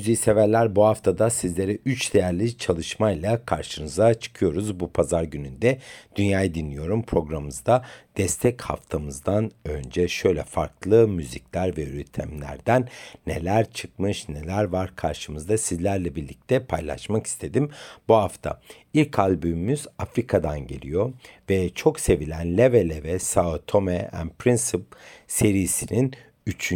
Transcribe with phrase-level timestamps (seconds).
[0.00, 0.76] Müziği severler.
[0.76, 4.80] Bu hafta da sizlere 3 değerli çalışmayla karşınıza çıkıyoruz.
[4.80, 5.78] Bu pazar gününde
[6.16, 7.84] Dünyayı Dinliyorum programımızda
[8.16, 12.88] destek haftamızdan önce şöyle farklı müzikler ve üretimlerden
[13.26, 17.70] neler çıkmış, neler var karşımızda sizlerle birlikte paylaşmak istedim.
[18.08, 18.60] Bu hafta
[18.94, 21.12] ilk albümümüz Afrika'dan geliyor
[21.50, 24.96] ve çok sevilen Leve Leve Sao Tome and Principe
[25.26, 26.12] serisinin
[26.46, 26.72] 3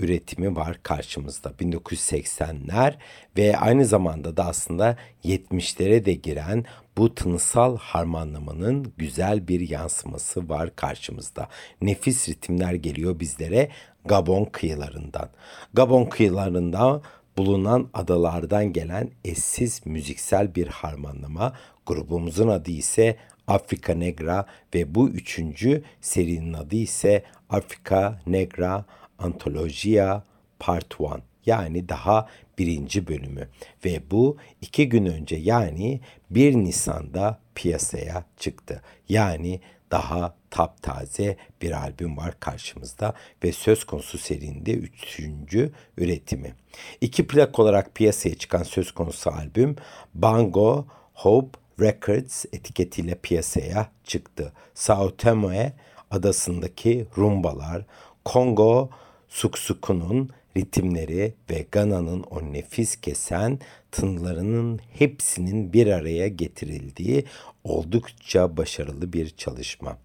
[0.00, 2.94] üretimi var karşımızda 1980'ler
[3.36, 6.64] ve aynı zamanda da aslında 70'lere de giren
[6.96, 11.48] bu tınısal harmanlamanın güzel bir yansıması var karşımızda.
[11.82, 13.68] Nefis ritimler geliyor bizlere
[14.04, 15.28] Gabon kıyılarından.
[15.74, 17.02] Gabon kıyılarında
[17.36, 21.52] bulunan adalardan gelen eşsiz müziksel bir harmanlama.
[21.86, 23.16] Grubumuzun adı ise
[23.46, 28.84] Afrika Negra ve bu üçüncü serinin adı ise Afrika Negra
[29.24, 30.22] Antologia
[30.58, 31.06] Part 1
[31.46, 32.28] yani daha
[32.58, 33.48] birinci bölümü
[33.84, 36.00] ve bu iki gün önce yani
[36.30, 38.82] 1 Nisan'da piyasaya çıktı.
[39.08, 39.60] Yani
[39.90, 46.54] daha taptaze bir albüm var karşımızda ve söz konusu serinde üçüncü üretimi.
[47.00, 49.76] İki plak olarak piyasaya çıkan söz konusu albüm
[50.14, 54.52] Bango Hope Records etiketiyle piyasaya çıktı.
[54.74, 55.72] Sao Tome
[56.10, 57.86] adasındaki rumbalar,
[58.24, 58.90] Kongo
[59.34, 63.58] Suksuku'nun ritimleri ve Gana'nın o nefis kesen
[63.90, 67.24] tınlarının hepsinin bir araya getirildiği
[67.64, 69.98] oldukça başarılı bir çalışma.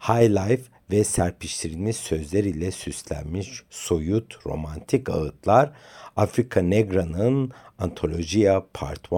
[0.00, 5.72] High Life ve serpiştirilmiş sözler ile süslenmiş soyut romantik ağıtlar
[6.16, 9.16] Afrika Negra'nın Antologia Part 1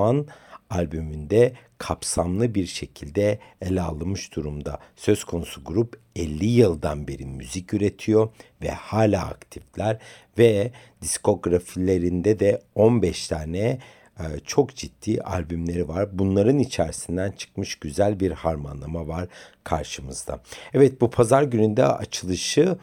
[0.72, 4.78] albümünde kapsamlı bir şekilde ele alınmış durumda.
[4.96, 8.28] Söz konusu grup 50 yıldan beri müzik üretiyor
[8.62, 9.98] ve hala aktifler
[10.38, 10.70] ve
[11.02, 13.78] diskografilerinde de 15 tane
[14.18, 16.08] e, çok ciddi albümleri var.
[16.12, 19.28] Bunların içerisinden çıkmış güzel bir harmanlama var
[19.64, 20.40] karşımızda.
[20.74, 22.76] Evet bu pazar gününde açılışı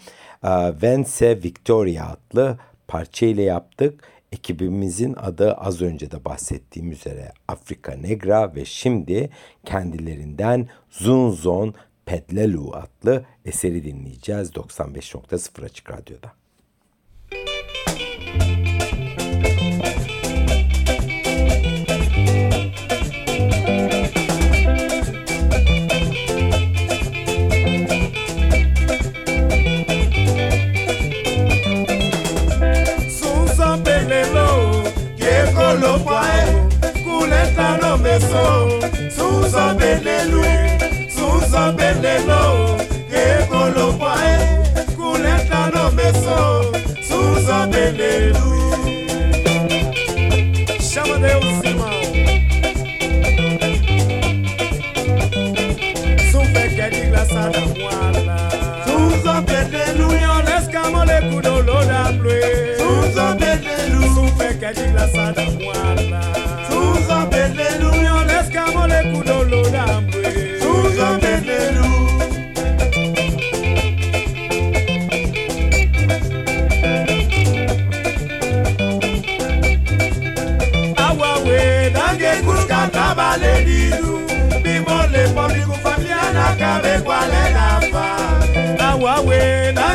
[0.43, 0.49] e,
[0.81, 2.57] Vence Victoria adlı
[2.87, 4.03] parça ile yaptık.
[4.31, 9.29] Ekibimizin adı az önce de bahsettiğim üzere Afrika Negra ve şimdi
[9.65, 11.73] kendilerinden Zunzon
[12.05, 16.38] Pedlelu adlı eseri dinleyeceğiz 95.0 Açık Radyo'da.
[47.89, 48.78] Hallelujah.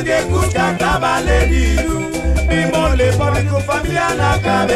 [0.07, 1.43] dey good kaka balẹ̀
[2.49, 4.75] bí mo lè bọ́ mi kò fàmílì àlàkà mi.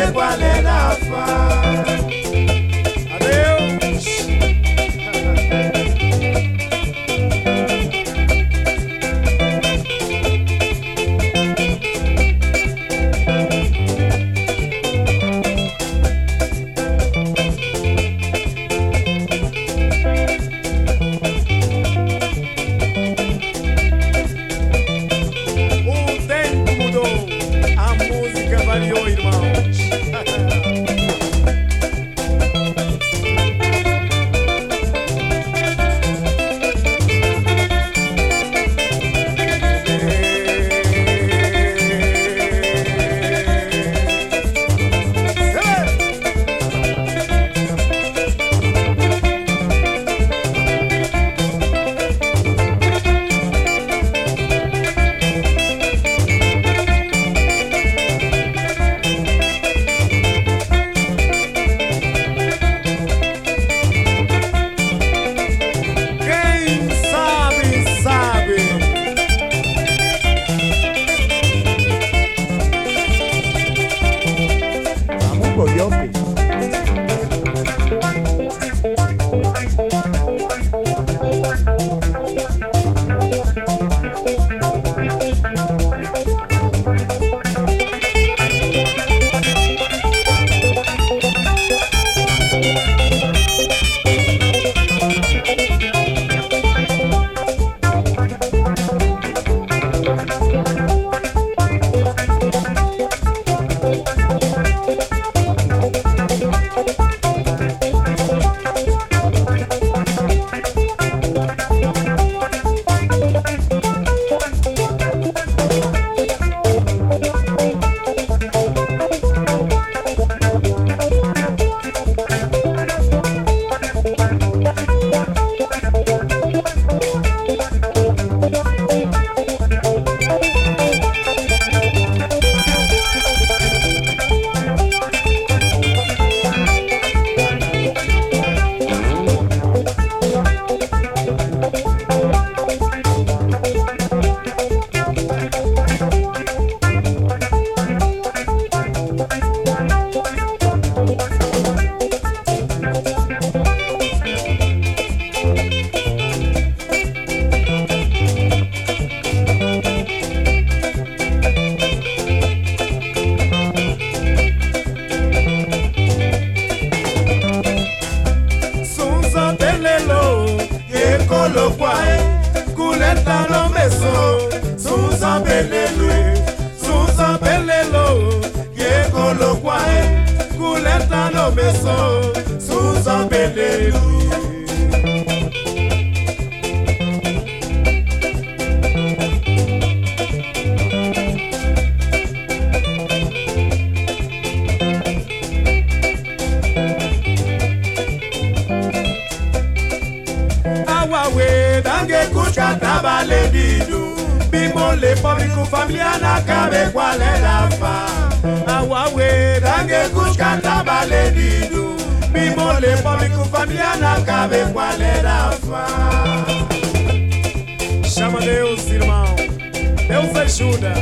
[220.59, 220.95] shoulder.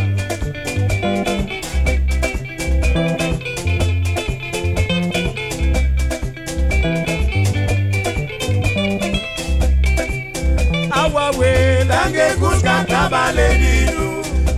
[11.01, 14.07] Àwa we dange kuska kabale didu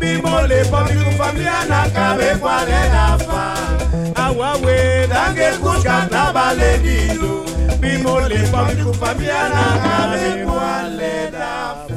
[0.01, 3.43] bimole pamiku familia na kabe kwale lafa.
[4.25, 7.31] Àwa we dange kuska kabale didu
[7.81, 11.88] bimole pamiku familia na kabe kwale lafa.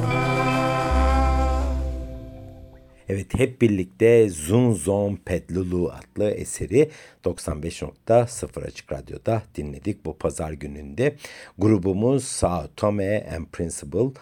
[3.21, 6.89] Evet hep birlikte Zun Zon Pedlulu adlı eseri
[7.25, 11.15] 95.0 Açık Radyo'da dinledik bu pazar gününde.
[11.57, 14.21] Grubumuz Sao Tome and Principle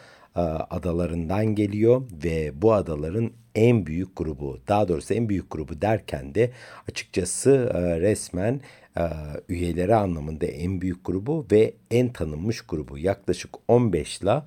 [0.70, 6.52] adalarından geliyor ve bu adaların en büyük grubu daha doğrusu en büyük grubu derken de
[6.90, 8.62] açıkçası e, resmen
[8.98, 9.04] e,
[9.50, 14.42] üyeleri anlamında en büyük grubu ve en tanınmış grubu yaklaşık 15 ile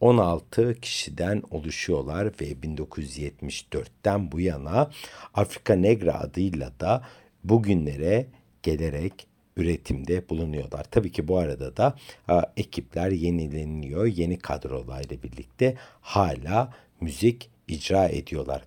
[0.00, 4.90] 16 kişiden oluşuyorlar ve 1974'ten bu yana
[5.34, 7.02] Afrika Negra adıyla da
[7.44, 8.26] bugünlere
[8.62, 9.26] gelerek
[9.56, 10.84] üretimde bulunuyorlar.
[10.90, 11.94] Tabii ki bu arada da
[12.28, 14.06] a, ekipler yenileniyor.
[14.06, 18.62] Yeni kadrolarla birlikte hala müzik icra ediyorlar.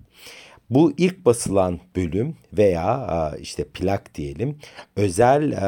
[0.69, 4.57] Bu ilk basılan bölüm veya işte plak diyelim
[4.95, 5.59] özel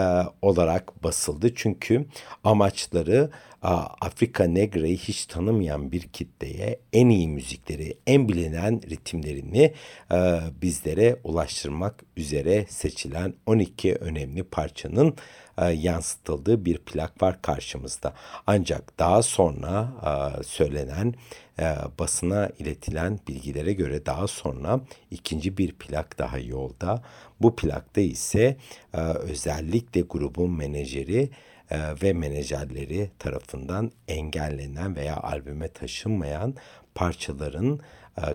[0.41, 2.05] olarak basıldı çünkü
[2.43, 3.29] amaçları
[4.01, 9.73] Afrika Negra'yı hiç tanımayan bir kitleye en iyi müzikleri, en bilinen ritimlerini
[10.61, 15.15] bizlere ulaştırmak üzere seçilen 12 önemli parçanın
[15.73, 18.13] yansıtıldığı bir plak var karşımızda.
[18.47, 19.93] Ancak daha sonra
[20.45, 21.13] söylenen
[21.99, 24.81] basına iletilen bilgilere göre daha sonra
[25.11, 27.03] ikinci bir plak daha yolda.
[27.41, 28.57] Bu plakta ise
[29.19, 31.29] özellikle grubun menajeri
[31.71, 36.55] ve menajerleri tarafından engellenen veya albüme taşınmayan
[36.95, 37.79] parçaların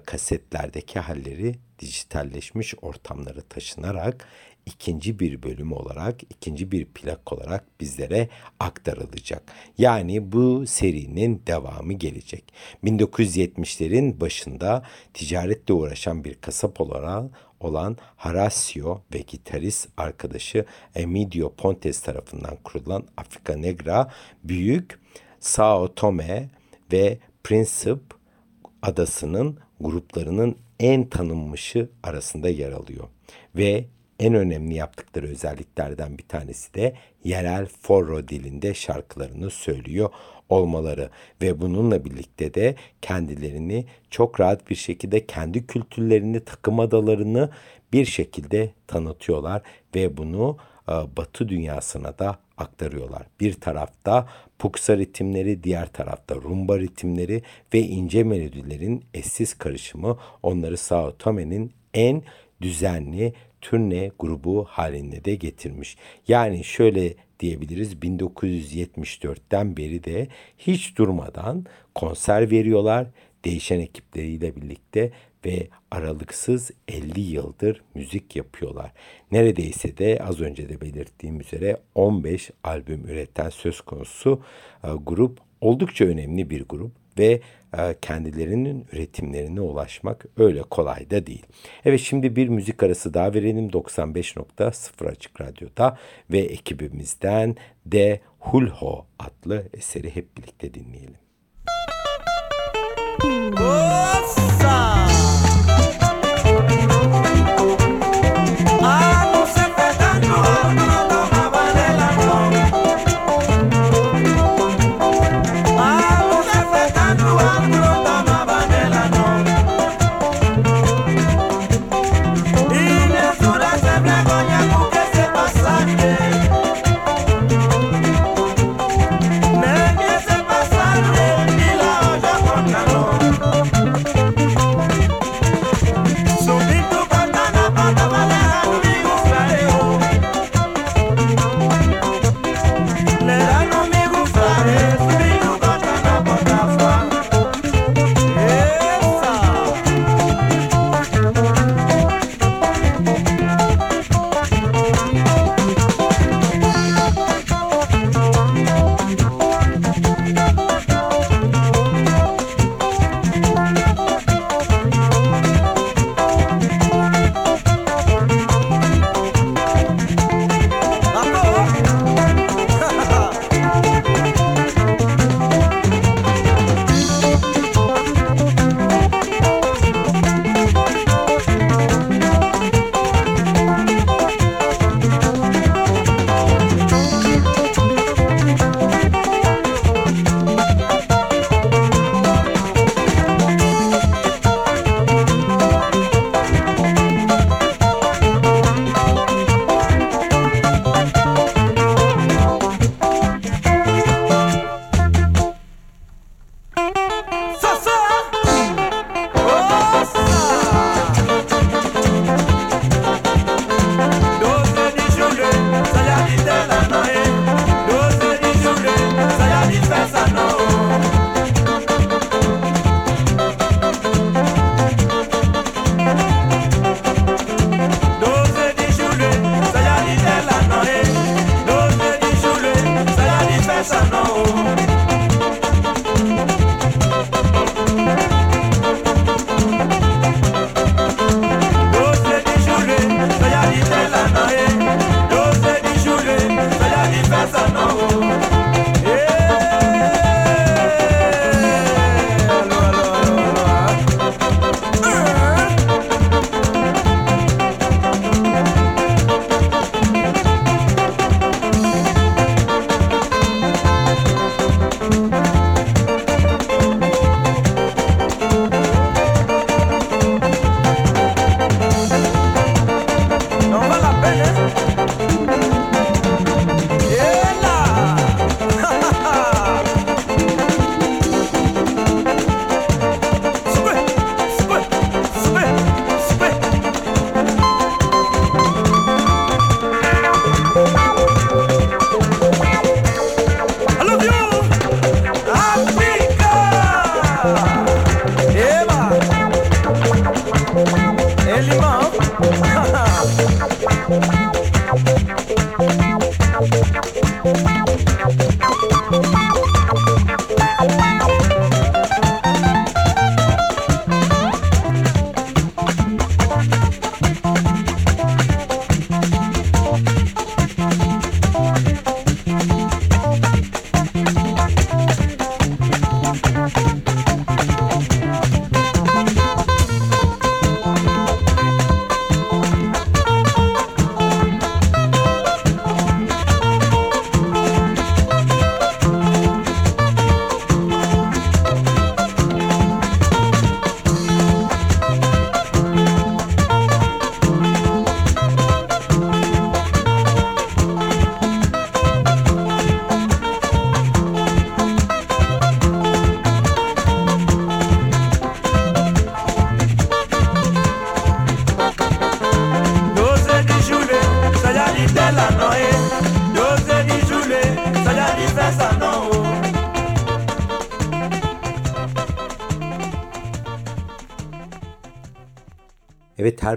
[0.07, 4.27] kasetlerdeki halleri dijitalleşmiş ortamlara taşınarak
[4.67, 8.29] ikinci bir bölüm olarak, ikinci bir plak olarak bizlere
[8.61, 9.43] aktarılacak.
[9.79, 12.53] Yani bu serinin devamı gelecek.
[12.85, 14.83] 1970'lerin başında
[15.15, 20.65] ticaretle uğraşan bir kasap olarak olan Horacio ve gitarist arkadaşı
[20.95, 24.11] Emidio Pontes tarafından kurulan Afrika Negra
[24.45, 25.01] büyük
[25.41, 26.49] Sao Tome
[26.93, 28.17] ve Principe
[28.83, 33.09] adasının gruplarının en tanınmışı arasında yer alıyor.
[33.57, 33.85] Ve
[34.21, 40.11] en önemli yaptıkları özelliklerden bir tanesi de yerel forro dilinde şarkılarını söylüyor
[40.51, 41.11] olmaları
[41.43, 47.51] ve bununla birlikte de kendilerini çok rahat bir şekilde kendi kültürlerini, takım adalarını
[47.93, 49.63] bir şekilde tanıtıyorlar
[49.95, 50.57] ve bunu
[50.89, 53.27] e, Batı dünyasına da aktarıyorlar.
[53.41, 54.29] Bir tarafta
[54.59, 57.43] puksa ritimleri, diğer tarafta rumba ritimleri
[57.75, 62.23] ve ince melodilerin eşsiz karışımı onları Sao Tome'nin en
[62.61, 65.97] düzenli turne grubu halinde de getirmiş.
[66.29, 70.29] Yani şöyle diyebiliriz 1974'ten beri de
[70.59, 73.07] hiç durmadan konser veriyorlar
[73.45, 75.13] değişen ekipleriyle birlikte
[75.47, 78.93] ve aralıksız 50 yıldır müzik yapıyorlar.
[79.33, 84.43] Neredeyse de az önce de belirttiğim üzere 15 albüm üreten söz konusu
[84.85, 87.41] e, grup oldukça önemli bir grup ve
[88.03, 91.47] kendilerinin üretimlerine ulaşmak öyle kolay da değil.
[91.85, 95.99] Evet şimdi bir müzik arası daha verelim 95.0 Açık Radyo'da
[96.31, 101.17] ve ekibimizden De Hulho adlı eseri hep birlikte dinleyelim.
[103.51, 104.00] Nossa!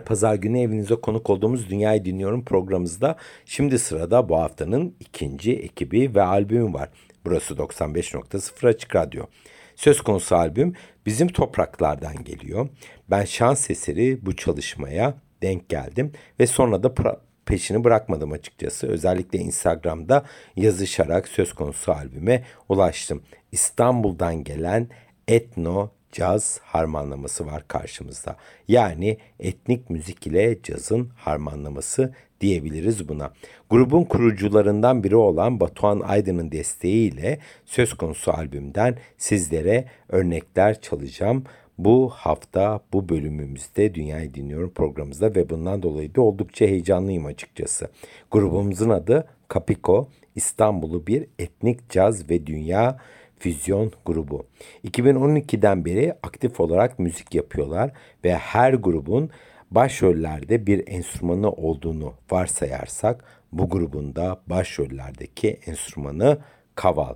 [0.03, 6.21] Pazar günü evinize konuk olduğumuz Dünyayı Dinliyorum programımızda şimdi sırada bu haftanın ikinci ekibi ve
[6.21, 6.89] albümü var.
[7.25, 9.23] Burası 95.0 Açık Radyo.
[9.75, 10.73] Söz konusu albüm
[11.05, 12.69] bizim topraklardan geliyor.
[13.09, 16.93] Ben şans eseri bu çalışmaya denk geldim ve sonra da
[17.45, 18.87] peşini bırakmadım açıkçası.
[18.87, 20.23] Özellikle Instagram'da
[20.55, 23.23] yazışarak söz konusu albüme ulaştım.
[23.51, 24.89] İstanbul'dan gelen
[25.27, 28.35] etno caz harmanlaması var karşımızda.
[28.67, 33.33] Yani etnik müzik ile cazın harmanlaması diyebiliriz buna.
[33.69, 41.43] Grubun kurucularından biri olan Batuhan Aydın'ın desteğiyle söz konusu albümden sizlere örnekler çalacağım.
[41.77, 47.89] Bu hafta bu bölümümüzde Dünyayı Dinliyorum programımızda ve bundan dolayı da oldukça heyecanlıyım açıkçası.
[48.31, 52.97] Grubumuzun adı Kapiko, İstanbul'u bir etnik caz ve dünya
[53.43, 54.45] füzyon grubu.
[54.85, 57.91] 2012'den beri aktif olarak müzik yapıyorlar
[58.23, 59.29] ve her grubun
[59.71, 66.37] başrollerde bir enstrümanı olduğunu varsayarsak bu grubun da başrollerdeki enstrümanı
[66.75, 67.15] kaval.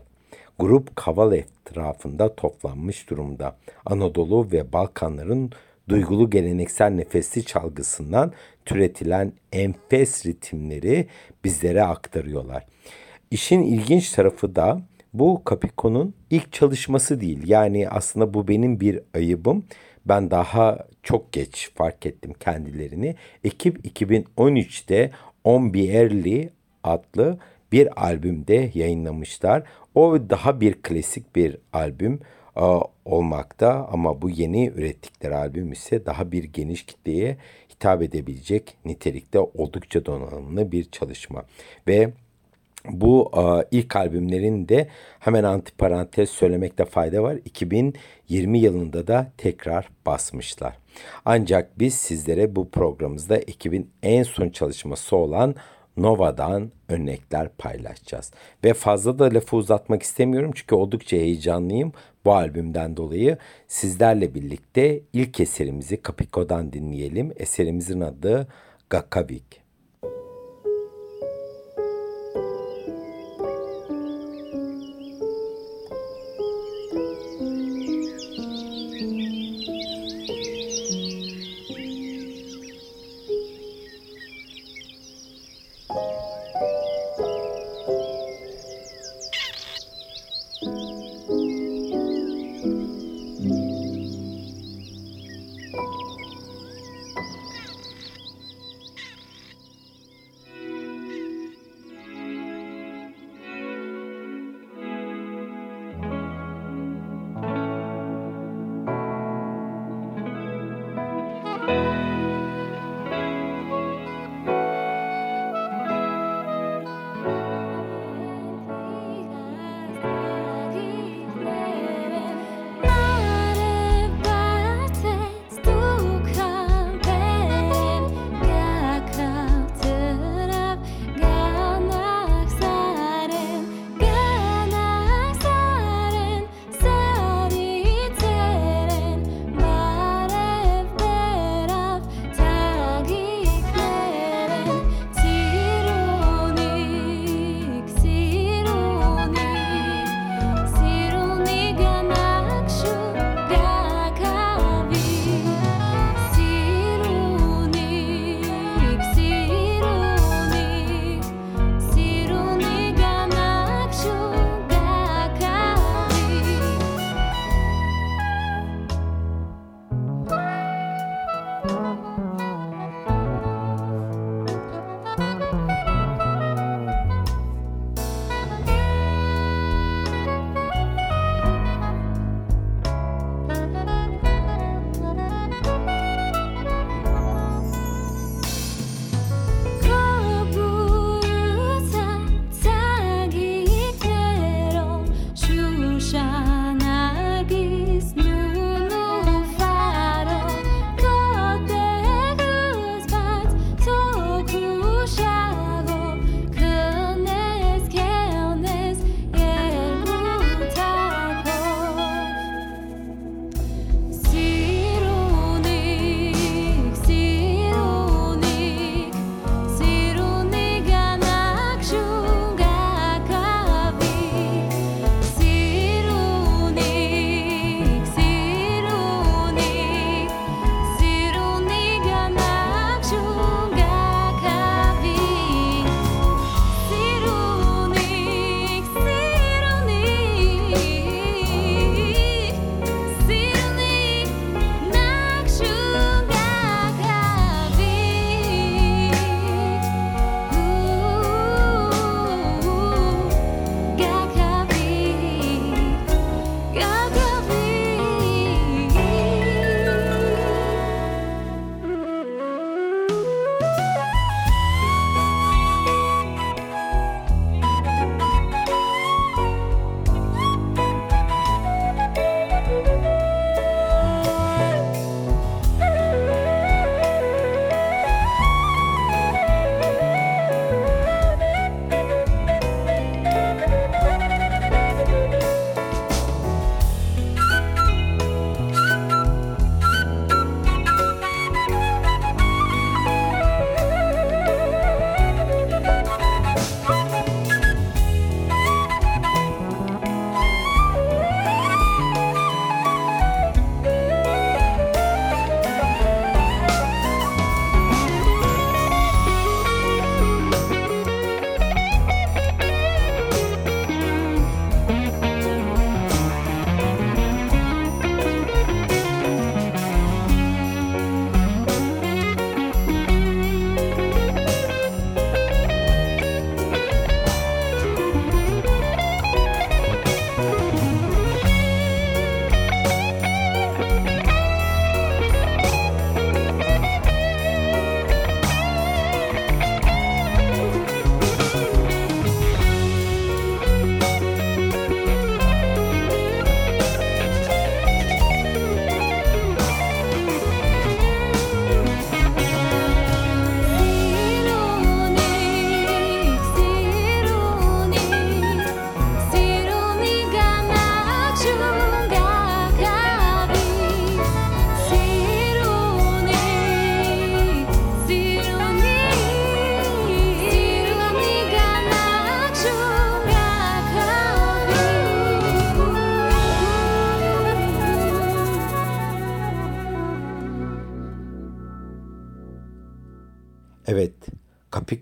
[0.60, 3.56] Grup kaval etrafında toplanmış durumda.
[3.86, 5.52] Anadolu ve Balkanların
[5.90, 8.34] duygulu geleneksel nefesli çalgısından
[8.66, 11.08] türetilen enfes ritimleri
[11.44, 12.66] bizlere aktarıyorlar.
[13.32, 14.82] İşin ilginç tarafı da
[15.20, 17.48] bu Capico'nun ilk çalışması değil.
[17.48, 19.66] Yani aslında bu benim bir ayıbım.
[20.06, 23.16] Ben daha çok geç fark ettim kendilerini.
[23.44, 25.12] Ekip 2013'te
[25.44, 26.50] On Bierli
[26.84, 27.40] adlı
[27.72, 29.64] bir albümde yayınlamışlar.
[29.96, 32.20] O daha bir klasik bir albüm
[33.06, 37.38] olmakta ama bu yeni ürettikleri albüm ise daha bir geniş kitleye
[37.70, 41.46] hitap edebilecek nitelikte oldukça donanımlı bir çalışma.
[41.88, 42.14] Ve
[42.86, 43.32] bu
[43.72, 44.88] ilk albümlerin de
[45.20, 47.38] hemen antiparantez söylemekte fayda var.
[47.46, 50.78] 2020 yılında da tekrar basmışlar.
[51.26, 55.56] Ancak biz sizlere bu programımızda ekibin en son çalışması olan
[55.98, 58.32] Nova'dan örnekler paylaşacağız.
[58.64, 61.92] Ve fazla da lafı uzatmak istemiyorum çünkü oldukça heyecanlıyım
[62.26, 63.38] bu albümden dolayı.
[63.68, 67.34] Sizlerle birlikte ilk eserimizi Kapiko'dan dinleyelim.
[67.38, 68.48] Eserimizin adı
[68.90, 69.67] Gakavik.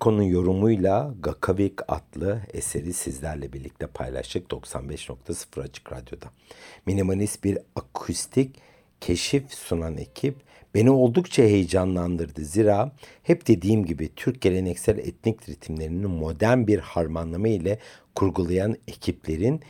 [0.05, 6.25] Capiko'nun yorumuyla Gakavik adlı eseri sizlerle birlikte paylaştık 95.0 Açık Radyo'da.
[6.85, 8.55] Minimalist bir akustik
[9.01, 10.35] keşif sunan ekip
[10.75, 12.45] beni oldukça heyecanlandırdı.
[12.45, 12.91] Zira
[13.23, 17.79] hep dediğim gibi Türk geleneksel etnik ritimlerini modern bir harmanlama ile
[18.15, 19.61] kurgulayan ekiplerin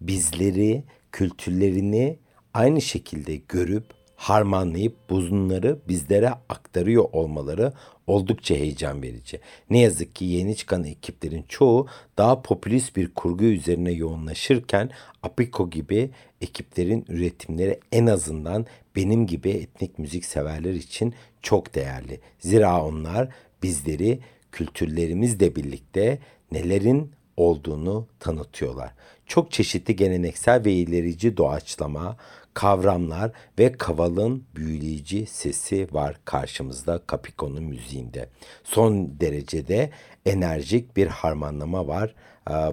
[0.00, 2.18] bizleri, kültürlerini
[2.54, 3.84] aynı şekilde görüp
[4.16, 7.72] harmanlayıp bunları bizlere aktarıyor olmaları
[8.06, 9.40] oldukça heyecan verici.
[9.70, 11.86] Ne yazık ki yeni çıkan ekiplerin çoğu
[12.18, 14.90] daha popülist bir kurgu üzerine yoğunlaşırken
[15.22, 22.20] Apiko gibi ekiplerin üretimleri en azından benim gibi etnik müzik severler için çok değerli.
[22.38, 23.28] Zira onlar
[23.62, 24.18] bizleri
[24.52, 26.18] kültürlerimizle birlikte
[26.52, 28.92] nelerin olduğunu tanıtıyorlar.
[29.26, 32.16] Çok çeşitli geleneksel ve ilerici doğaçlama,
[32.54, 38.28] kavramlar ve kavalın büyüleyici sesi var karşımızda Capiko'nun müziğinde.
[38.64, 39.90] Son derecede
[40.26, 42.14] enerjik bir harmanlama var.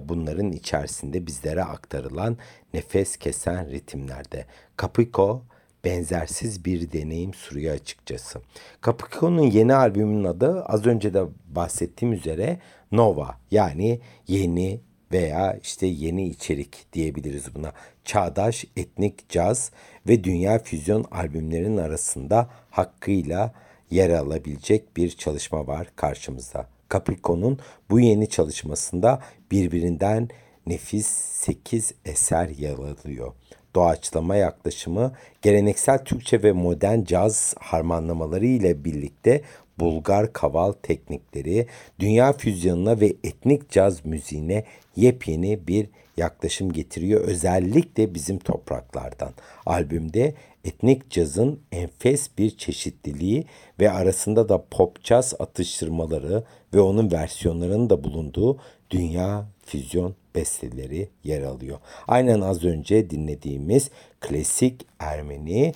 [0.02, 2.36] Bunların içerisinde bizlere aktarılan
[2.74, 4.46] nefes kesen ritimlerde.
[4.82, 5.42] Capiko
[5.84, 8.40] benzersiz bir deneyim sunuyor açıkçası.
[8.86, 12.58] Capiko'nun yeni albümünün adı az önce de bahsettiğim üzere
[12.92, 14.80] Nova yani yeni
[15.12, 17.72] veya işte yeni içerik diyebiliriz buna.
[18.04, 19.70] Çağdaş etnik caz
[20.08, 23.54] ve dünya füzyon albümlerinin arasında hakkıyla
[23.90, 26.68] yer alabilecek bir çalışma var karşımızda.
[26.92, 27.58] Capricorn'un
[27.90, 30.28] bu yeni çalışmasında birbirinden
[30.66, 33.32] nefis 8 eser yer alıyor.
[33.74, 39.42] Doğaçlama yaklaşımı geleneksel Türkçe ve modern caz harmanlamaları ile birlikte
[39.78, 41.66] Bulgar kaval teknikleri,
[41.98, 44.64] dünya füzyonuna ve etnik caz müziğine
[44.96, 47.20] yepyeni bir yaklaşım getiriyor.
[47.20, 49.32] Özellikle bizim topraklardan.
[49.66, 53.44] Albümde etnik cazın enfes bir çeşitliliği
[53.80, 58.58] ve arasında da pop caz atıştırmaları ve onun versiyonlarının da bulunduğu
[58.90, 61.78] dünya füzyon besteleri yer alıyor.
[62.08, 65.74] Aynen az önce dinlediğimiz klasik Ermeni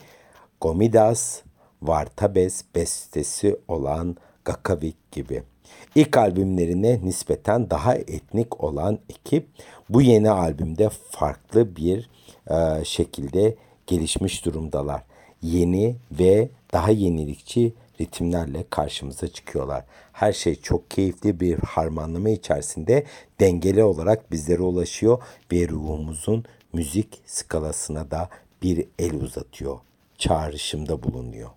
[0.60, 1.42] Gomidas
[1.82, 5.42] Vartabes bestesi olan Gakavik gibi.
[5.94, 9.46] İlk albümlerine nispeten daha etnik olan ekip
[9.88, 12.10] bu yeni albümde farklı bir
[12.50, 13.54] e, şekilde
[13.86, 15.02] gelişmiş durumdalar.
[15.42, 19.84] Yeni ve daha yenilikçi ritimlerle karşımıza çıkıyorlar.
[20.12, 23.04] Her şey çok keyifli bir harmanlama içerisinde
[23.40, 28.28] dengeli olarak bizlere ulaşıyor ve ruhumuzun müzik skalasına da
[28.62, 29.78] bir el uzatıyor.
[30.18, 31.50] Çağrışımda bulunuyor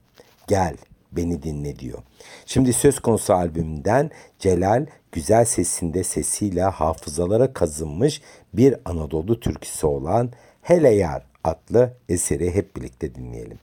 [0.49, 0.75] gel
[1.11, 1.99] beni dinle diyor.
[2.45, 8.21] Şimdi söz konusu albümden Celal güzel sesinde sesiyle hafızalara kazınmış
[8.53, 13.59] bir Anadolu türküsü olan Hele Yar adlı eseri hep birlikte dinleyelim.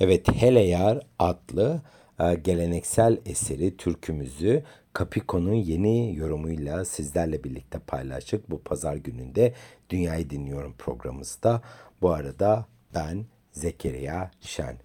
[0.00, 1.82] Evet Hele Yar adlı
[2.20, 8.50] e, geleneksel eseri türkümüzü Kapiko'nun yeni yorumuyla sizlerle birlikte paylaştık.
[8.50, 9.54] Bu pazar gününde
[9.90, 11.62] Dünyayı Dinliyorum programımızda.
[12.02, 14.76] Bu arada ben Zekeriya Şen.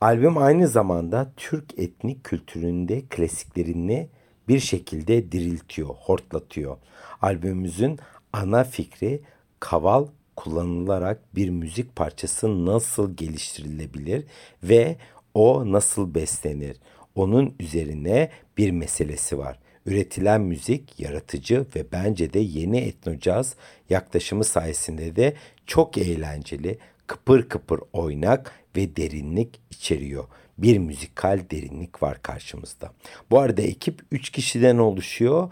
[0.00, 4.08] Albüm aynı zamanda Türk etnik kültüründe klasiklerini
[4.48, 6.76] bir şekilde diriltiyor, hortlatıyor.
[7.22, 7.98] Albümümüzün
[8.32, 9.22] ana fikri
[9.60, 10.06] kaval
[10.36, 14.24] kullanılarak bir müzik parçası nasıl geliştirilebilir
[14.62, 14.96] ve
[15.34, 16.76] o nasıl beslenir?
[17.14, 19.58] Onun üzerine bir meselesi var.
[19.86, 23.54] Üretilen müzik yaratıcı ve bence de yeni etnocaz
[23.90, 25.34] yaklaşımı sayesinde de
[25.66, 30.24] çok eğlenceli, kıpır kıpır oynak ve derinlik içeriyor.
[30.58, 32.92] Bir müzikal derinlik var karşımızda.
[33.30, 35.50] Bu arada ekip 3 kişiden oluşuyor.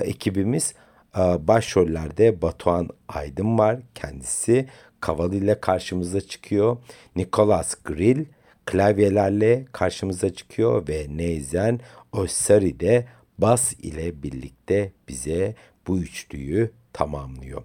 [0.00, 3.78] Ekibimiz ee, başrollerde Batuhan Aydın var.
[3.94, 4.68] Kendisi
[5.00, 6.76] Kaval ile karşımıza çıkıyor.
[7.16, 8.24] Nicholas Grill
[8.66, 11.80] klavyelerle karşımıza çıkıyor ve Neyzen
[12.12, 13.06] Osari de
[13.38, 15.54] bas ile birlikte bize
[15.86, 17.62] bu üçlüyü tamamlıyor.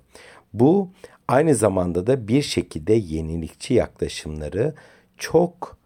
[0.54, 0.90] Bu
[1.28, 4.74] aynı zamanda da bir şekilde yenilikçi yaklaşımları
[5.18, 5.78] çok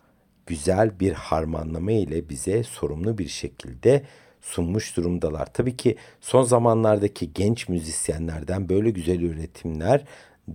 [0.45, 4.03] güzel bir harmanlama ile bize sorumlu bir şekilde
[4.49, 5.53] sunmuş durumdalar.
[5.53, 10.05] Tabii ki son zamanlardaki genç müzisyenlerden böyle güzel üretimler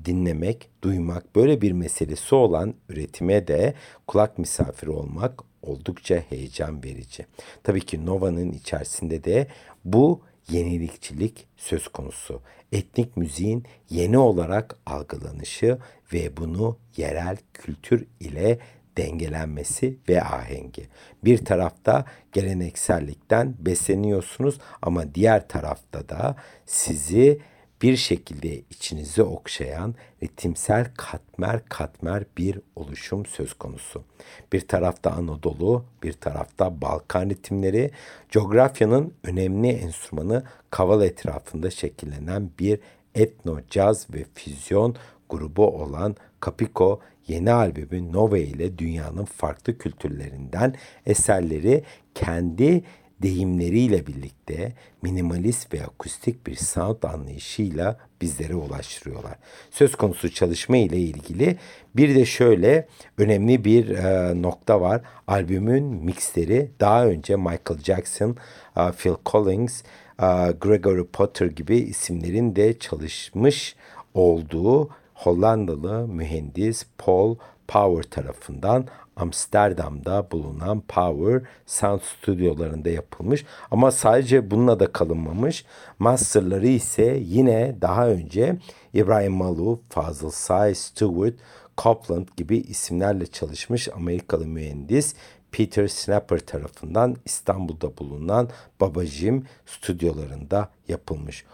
[0.04, 3.74] dinlemek, duymak, böyle bir meselesi olan üretime de
[4.06, 7.26] kulak misafiri olmak oldukça heyecan verici.
[7.62, 9.46] Tabii ki Nova'nın içerisinde de
[9.84, 10.20] bu
[10.50, 12.40] yenilikçilik söz konusu.
[12.72, 15.78] Etnik müziğin yeni olarak algılanışı
[16.12, 18.58] ve bunu yerel kültür ile
[18.98, 20.88] dengelenmesi ve ahengi.
[21.24, 26.36] Bir tarafta geleneksellikten besleniyorsunuz ama diğer tarafta da
[26.66, 27.40] sizi
[27.82, 34.04] bir şekilde içinizi okşayan ritimsel katmer katmer bir oluşum söz konusu.
[34.52, 37.90] Bir tarafta Anadolu, bir tarafta Balkan ritimleri,
[38.30, 42.78] coğrafyanın önemli enstrümanı kaval etrafında şekillenen bir
[43.14, 44.96] etno, caz ve füzyon
[45.28, 50.74] grubu olan Capiko yeni albümü Nova ile dünyanın farklı kültürlerinden
[51.06, 51.82] eserleri
[52.14, 52.84] kendi
[53.22, 54.72] deyimleriyle birlikte
[55.02, 59.34] minimalist ve akustik bir sound anlayışıyla bizlere ulaştırıyorlar.
[59.70, 61.58] Söz konusu çalışma ile ilgili
[61.96, 65.02] bir de şöyle önemli bir e, nokta var.
[65.26, 68.36] Albümün mixleri daha önce Michael Jackson,
[68.76, 69.82] e, Phil Collins,
[70.22, 70.26] e,
[70.60, 73.76] Gregory Potter gibi isimlerin de çalışmış
[74.14, 77.36] olduğu Hollandalı mühendis Paul
[77.68, 78.86] Power tarafından
[79.16, 85.64] Amsterdam'da bulunan Power Sound stüdyolarında yapılmış ama sadece bununla da kalınmamış.
[85.98, 88.56] Masterları ise yine daha önce
[88.94, 91.34] İbrahim Maluf, Fazıl Say, Stewart,
[91.78, 95.14] Copland gibi isimlerle çalışmış Amerikalı mühendis
[95.52, 98.48] Peter Snapper tarafından İstanbul'da bulunan
[98.80, 101.44] Babajim stüdyolarında yapılmış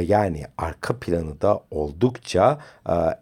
[0.00, 2.58] yani arka planı da oldukça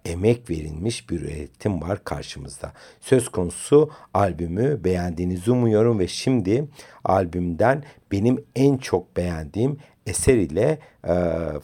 [0.04, 2.72] emek verilmiş bir üretim var karşımızda.
[3.00, 6.68] Söz konusu albümü beğendiğinizi umuyorum ve şimdi
[7.04, 11.14] albümden benim en çok beğendiğim eser ile e,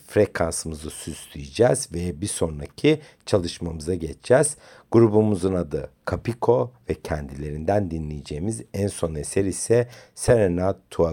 [0.07, 4.57] frekansımızı süsleyeceğiz ve bir sonraki çalışmamıza geçeceğiz.
[4.93, 11.13] Grubumuzun adı Capiko ve kendilerinden dinleyeceğimiz en son eser ise Serenat Tua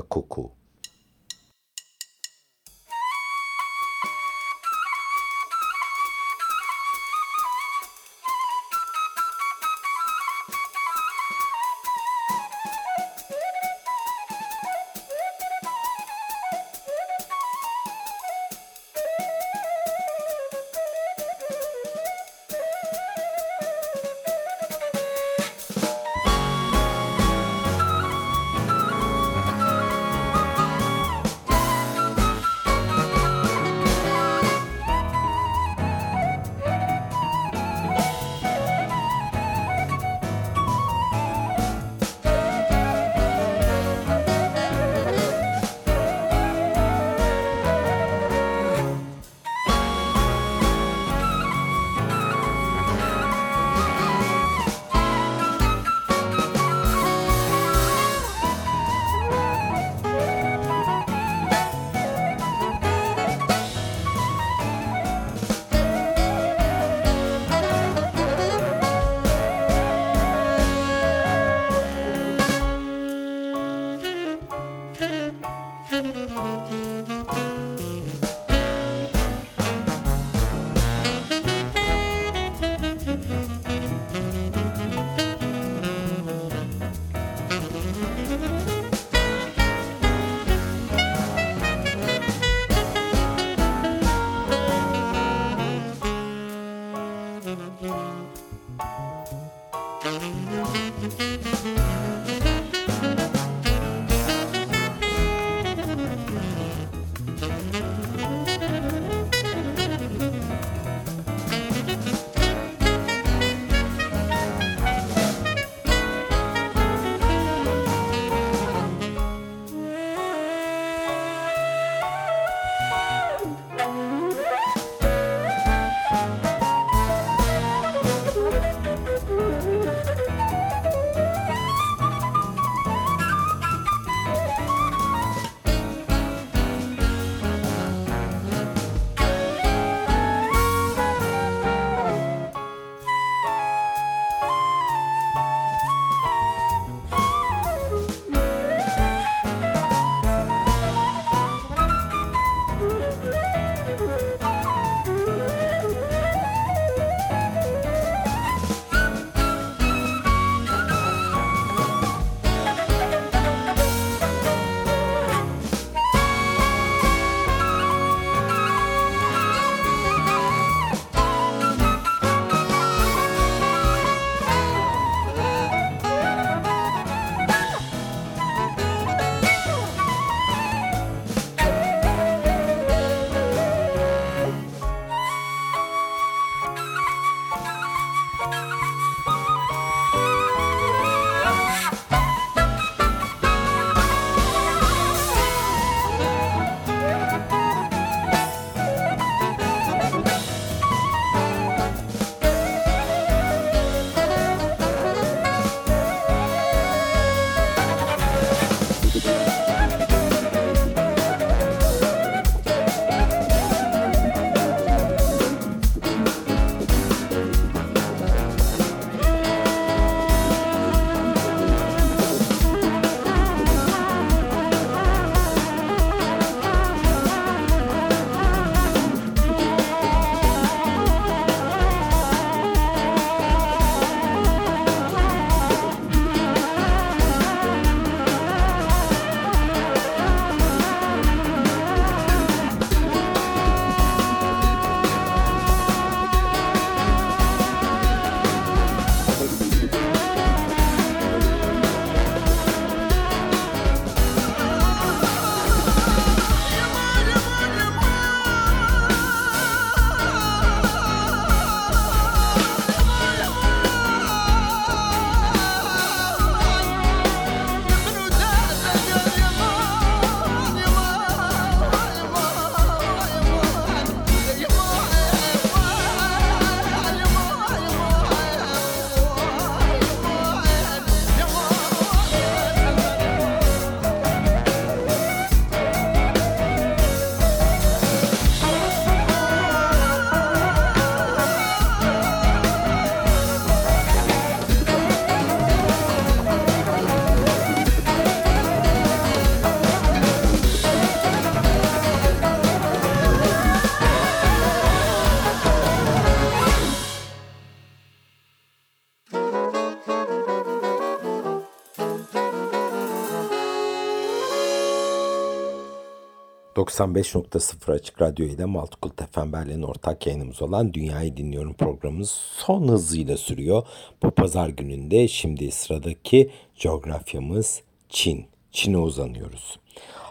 [316.93, 323.87] 95.0 Açık Radyo ile Maltukul Tefemberlerin ortak yayınımız olan Dünyayı Dinliyorum programımız son hızıyla sürüyor.
[324.23, 328.45] Bu pazar gününde şimdi sıradaki coğrafyamız Çin.
[328.71, 329.79] Çin'e uzanıyoruz.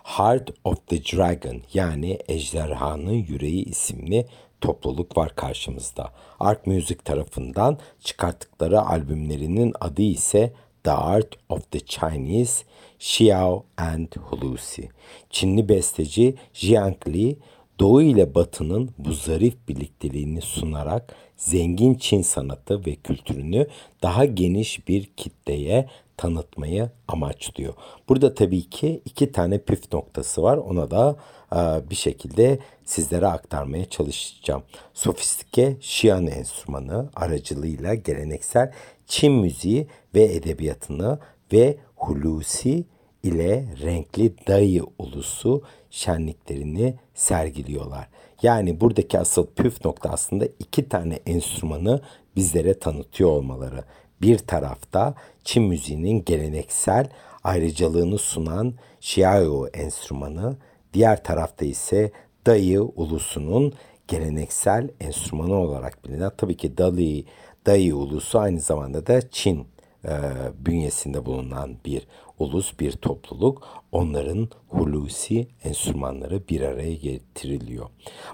[0.02, 4.26] Heart of the Dragon yani Ejderhanın Yüreği isimli
[4.60, 6.12] topluluk var karşımızda.
[6.40, 10.52] Ark Music tarafından çıkarttıkları albümlerinin adı ise
[10.84, 12.64] The Art of the Chinese
[12.98, 14.88] Xiao and Hulusi.
[15.30, 17.36] Çinli besteci Jiang Li,
[17.80, 23.66] Doğu ile Batı'nın bu zarif birlikteliğini sunarak zengin Çin sanatı ve kültürünü
[24.02, 25.88] daha geniş bir kitleye
[26.22, 27.74] tanıtmayı amaçlıyor.
[28.08, 30.56] Burada tabii ki iki tane püf noktası var.
[30.56, 31.16] Ona da
[31.52, 34.62] e, bir şekilde sizlere aktarmaya çalışacağım.
[34.94, 38.72] Sofistike Xian enstrümanı aracılığıyla geleneksel
[39.06, 41.18] Çin müziği ve edebiyatını
[41.52, 42.84] ve Hulusi
[43.22, 48.08] ile renkli dayı ulusu şenliklerini sergiliyorlar.
[48.42, 52.00] Yani buradaki asıl püf nokta aslında iki tane enstrümanı
[52.36, 53.84] bizlere tanıtıyor olmaları.
[54.22, 55.14] Bir tarafta
[55.44, 57.08] Çin müziğinin geleneksel
[57.44, 60.56] ayrıcalığını sunan Xiao enstrümanı,
[60.94, 62.12] diğer tarafta ise
[62.46, 63.74] dayı ulusunun
[64.08, 67.24] geleneksel enstrümanı olarak bilinen tabii ki Dali,
[67.66, 69.66] Dayı ulusu aynı zamanda da Çin
[70.04, 70.12] e,
[70.58, 72.06] bünyesinde bulunan bir
[72.42, 73.82] ulus, bir topluluk.
[73.92, 77.86] Onların hulusi enstrümanları bir araya getiriliyor.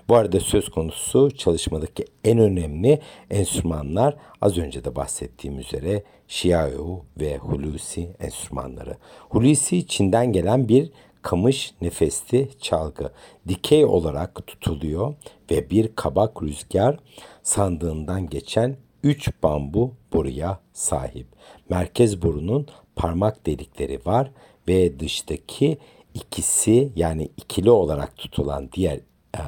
[0.09, 3.01] Bu arada söz konusu çalışmadaki en önemli
[3.31, 8.97] enstrümanlar az önce de bahsettiğim üzere Xiao ve Hulusi enstrümanları.
[9.29, 10.91] Hulusi Çin'den gelen bir
[11.23, 13.13] kamış nefesli çalgı
[13.49, 15.15] dikey olarak tutuluyor
[15.51, 16.99] ve bir kabak rüzgar
[17.43, 21.27] sandığından geçen 3 bambu boruya sahip.
[21.69, 22.67] Merkez borunun
[22.99, 24.31] parmak delikleri var
[24.69, 25.79] ve dıştaki
[26.15, 29.01] ikisi yani ikili olarak tutulan diğer
[29.37, 29.43] e,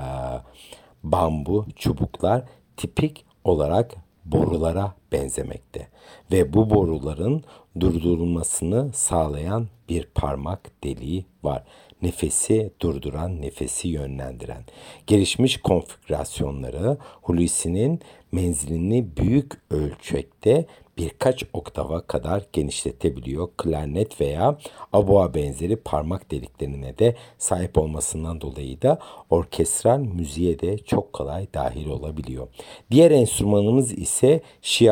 [1.03, 2.45] bambu çubuklar
[2.77, 3.95] tipik olarak
[4.25, 5.89] borulara benzemekte
[6.33, 7.45] ve bu boruların
[7.81, 11.65] durdurulmasını sağlayan bir parmak deliği var.
[12.03, 14.65] Nefesi durduran, nefesi yönlendiren.
[15.07, 18.01] Gelişmiş konfigürasyonları Hulusi'nin
[18.33, 20.67] menzilini büyük ölçekte
[21.01, 23.49] birkaç oktava kadar genişletebiliyor.
[23.57, 24.59] Klarnet veya
[24.93, 28.99] aboa benzeri parmak deliklerine de sahip olmasından dolayı da
[29.31, 32.49] orkestral müziğe de çok kolay dahil olabiliyor.
[32.91, 34.41] Diğer enstrümanımız ise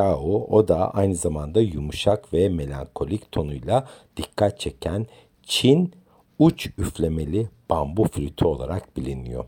[0.08, 0.46] Xiao.
[0.50, 5.06] O da aynı zamanda yumuşak ve melankolik tonuyla dikkat çeken
[5.42, 5.92] Çin
[6.38, 9.44] uç üflemeli bambu flütü olarak biliniyor.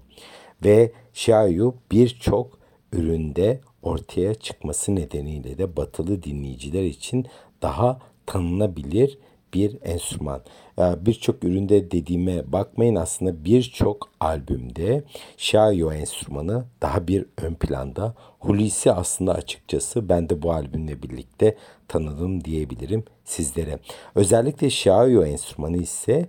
[0.64, 2.58] Ve Xiao birçok
[2.92, 7.26] üründe ortaya çıkması nedeniyle de batılı dinleyiciler için
[7.62, 9.18] daha tanınabilir
[9.54, 10.40] bir enstrüman.
[10.78, 15.04] Birçok üründe dediğime bakmayın aslında birçok albümde
[15.36, 18.14] Xiao enstrümanı daha bir ön planda.
[18.38, 21.56] Hulusi aslında açıkçası ben de bu albümle birlikte
[21.88, 23.78] tanıdım diyebilirim sizlere.
[24.14, 26.28] Özellikle Xiao enstrümanı ise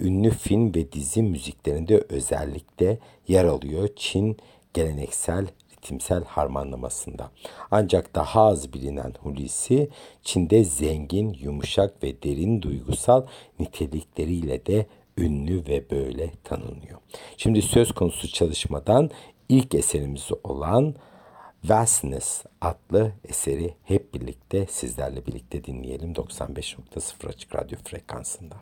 [0.00, 2.98] ünlü film ve dizi müziklerinde özellikle
[3.28, 3.88] yer alıyor.
[3.96, 4.36] Çin
[4.74, 5.46] geleneksel
[5.78, 7.30] ritimsel harmanlamasında.
[7.70, 9.90] Ancak daha az bilinen Hulusi,
[10.22, 13.26] Çin'de zengin, yumuşak ve derin duygusal
[13.58, 14.86] nitelikleriyle de
[15.18, 16.98] ünlü ve böyle tanınıyor.
[17.36, 19.10] Şimdi söz konusu çalışmadan
[19.48, 20.94] ilk eserimiz olan
[21.64, 28.56] Vastness adlı eseri hep birlikte sizlerle birlikte dinleyelim 95.0 Açık Radyo frekansında.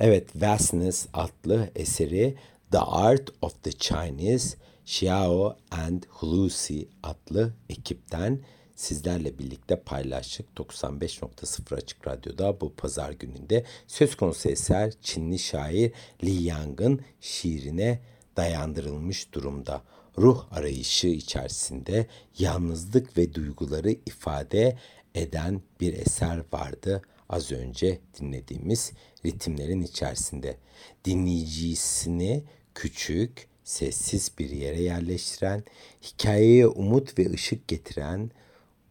[0.00, 2.36] Evet, Vastness adlı eseri
[2.70, 8.40] The Art of the Chinese Xiao and Hulusi adlı ekipten
[8.76, 10.46] sizlerle birlikte paylaştık.
[10.56, 15.92] 95.0 Açık Radyo'da bu pazar gününde söz konusu eser Çinli şair
[16.24, 18.00] Li Yang'ın şiirine
[18.36, 19.82] dayandırılmış durumda.
[20.18, 22.06] Ruh arayışı içerisinde
[22.38, 24.78] yalnızlık ve duyguları ifade
[25.14, 28.92] eden bir eser vardı az önce dinlediğimiz
[29.24, 30.56] ritimlerin içerisinde.
[31.04, 35.64] Dinleyicisini küçük, sessiz bir yere yerleştiren,
[36.02, 38.30] hikayeye umut ve ışık getiren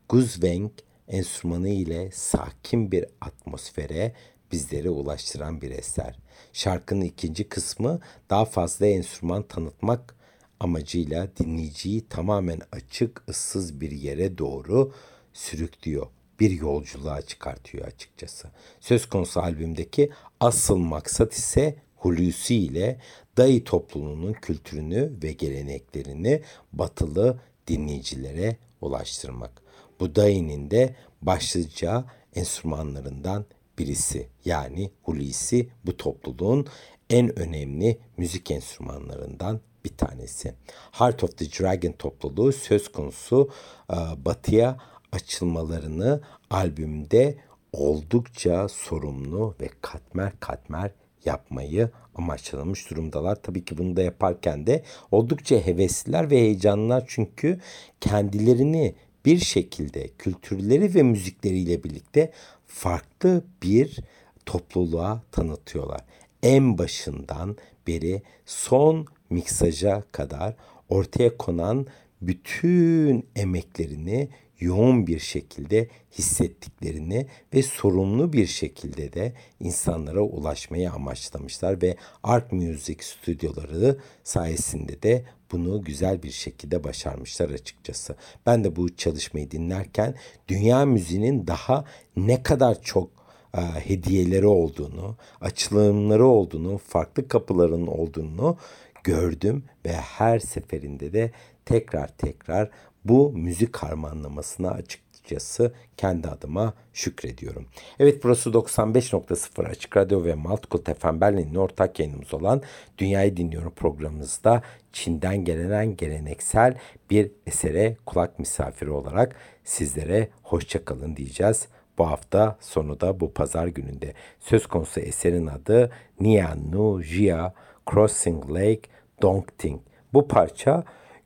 [0.09, 0.71] Guzveng
[1.07, 4.15] enstrümanı ile sakin bir atmosfere
[4.51, 6.19] bizlere ulaştıran bir eser.
[6.53, 10.15] Şarkının ikinci kısmı daha fazla enstrüman tanıtmak
[10.59, 14.93] amacıyla dinleyiciyi tamamen açık, ıssız bir yere doğru
[15.33, 16.07] sürüklüyor.
[16.39, 18.47] Bir yolculuğa çıkartıyor açıkçası.
[18.79, 20.09] Söz konusu albümdeki
[20.39, 22.99] asıl maksat ise Hulusi ile
[23.37, 26.41] Dayı topluluğunun kültürünü ve geleneklerini
[26.73, 29.61] batılı dinleyicilere ulaştırmak.
[29.99, 33.45] Bu dayının de başlıca enstrümanlarından
[33.77, 34.27] birisi.
[34.45, 36.67] Yani Hulusi bu topluluğun
[37.09, 40.53] en önemli müzik enstrümanlarından bir tanesi.
[40.91, 43.49] Heart of the Dragon topluluğu söz konusu
[43.93, 44.77] e, batıya
[45.12, 47.38] açılmalarını albümde
[47.74, 50.91] oldukça sorumlu ve katmer katmer
[51.26, 53.36] yapmayı amaçlamış durumdalar.
[53.36, 57.60] Tabii ki bunu da yaparken de oldukça hevesliler ve heyecanlılar çünkü
[58.01, 58.95] kendilerini
[59.26, 62.32] bir şekilde kültürleri ve müzikleriyle birlikte
[62.68, 63.99] farklı bir
[64.45, 66.01] topluluğa tanıtıyorlar.
[66.43, 67.57] En başından
[67.88, 70.55] beri son miksaja kadar
[70.89, 71.88] ortaya konan
[72.22, 74.30] bütün emeklerini
[74.60, 75.88] yoğun bir şekilde
[76.18, 85.26] hissettiklerini ve sorumlu bir şekilde de insanlara ulaşmayı amaçlamışlar ve Art Music stüdyoları sayesinde de
[85.51, 88.16] bunu güzel bir şekilde başarmışlar açıkçası.
[88.45, 90.16] Ben de bu çalışmayı dinlerken
[90.47, 91.86] dünya müziğinin daha
[92.16, 93.10] ne kadar çok
[93.57, 98.57] e, hediyeleri olduğunu, açılımları olduğunu, farklı kapıların olduğunu
[99.03, 101.32] gördüm ve her seferinde de
[101.66, 102.70] tekrar tekrar
[103.10, 107.66] bu müzik harmanlamasına açıkçası kendi adıma şükrediyorum.
[107.99, 112.62] Evet burası 95.0 Açık Radyo ve Maltkut FM Berlin'in ortak yayınımız olan
[112.97, 114.62] Dünyayı Dinliyorum programımızda
[114.93, 116.78] Çin'den gelen geleneksel
[117.10, 121.68] bir esere kulak misafiri olarak sizlere hoşçakalın diyeceğiz.
[121.97, 127.53] Bu hafta sonu da bu pazar gününde söz konusu eserin adı Nian Nu Jia
[127.91, 128.82] Crossing Lake
[129.22, 129.82] Dongting.
[130.14, 130.84] Bu parça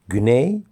[0.07, 0.63] Güney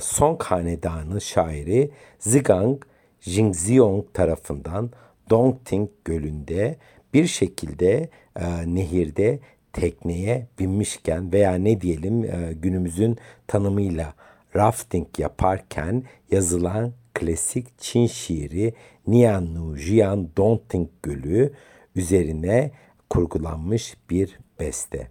[0.00, 2.82] Song Hanedanı şairi Zigang
[3.20, 4.90] Jingziong tarafından
[5.30, 6.76] Dongting Gölü'nde
[7.14, 9.38] bir şekilde e, nehirde
[9.72, 14.14] tekneye binmişken veya ne diyelim e, günümüzün tanımıyla
[14.56, 18.74] rafting yaparken yazılan klasik Çin şiiri
[19.06, 21.52] Nianlu Jian Dongting Gölü
[21.94, 22.70] üzerine
[23.10, 25.08] kurgulanmış bir beste.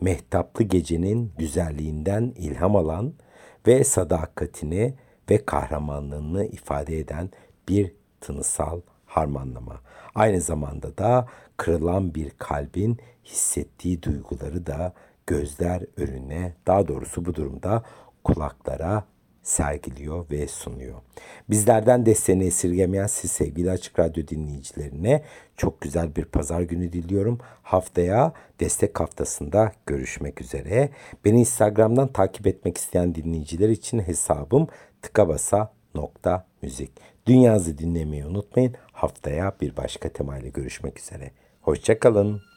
[0.00, 3.12] Mehtaplı gecenin güzelliğinden ilham alan
[3.66, 4.94] ve sadakatini
[5.30, 7.30] ve kahramanlığını ifade eden
[7.68, 9.80] bir tınısal harmanlama.
[10.14, 14.92] Aynı zamanda da kırılan bir kalbin hissettiği duyguları da
[15.26, 17.82] gözler önüne, daha doğrusu bu durumda
[18.24, 19.04] kulaklara
[19.44, 20.94] sergiliyor ve sunuyor.
[21.50, 25.22] Bizlerden desteğini esirgemeyen siz sevgili Açık Radyo dinleyicilerine
[25.56, 27.38] çok güzel bir pazar günü diliyorum.
[27.62, 30.88] Haftaya destek haftasında görüşmek üzere.
[31.24, 34.68] Beni Instagram'dan takip etmek isteyen dinleyiciler için hesabım
[35.02, 36.90] tıkabasa.müzik.
[37.26, 38.74] Dünyazı dinlemeyi unutmayın.
[38.92, 41.30] Haftaya bir başka temayla görüşmek üzere.
[41.60, 42.53] Hoşçakalın.